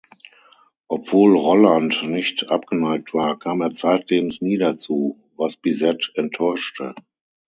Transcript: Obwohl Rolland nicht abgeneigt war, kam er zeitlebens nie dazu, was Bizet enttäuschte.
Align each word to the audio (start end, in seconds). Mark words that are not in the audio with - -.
Obwohl 0.87 1.37
Rolland 1.37 2.01
nicht 2.01 2.49
abgeneigt 2.49 3.13
war, 3.13 3.37
kam 3.37 3.61
er 3.61 3.71
zeitlebens 3.71 4.41
nie 4.41 4.57
dazu, 4.57 5.21
was 5.37 5.57
Bizet 5.57 6.11
enttäuschte. 6.15 6.95